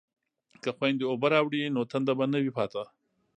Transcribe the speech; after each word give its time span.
که 0.63 0.69
خویندې 0.77 1.05
اوبه 1.07 1.27
راوړي 1.33 1.61
نو 1.75 1.81
تنده 1.91 2.13
به 2.17 2.25
نه 2.33 2.39
وي 2.43 2.51
پاتې. 2.57 2.83